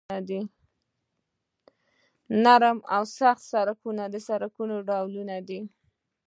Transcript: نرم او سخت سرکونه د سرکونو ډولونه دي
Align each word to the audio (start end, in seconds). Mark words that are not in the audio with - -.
نرم 2.43 2.77
او 2.95 3.03
سخت 3.17 3.43
سرکونه 3.51 4.03
د 4.13 4.15
سرکونو 4.27 4.75
ډولونه 4.89 5.35
دي 5.47 5.59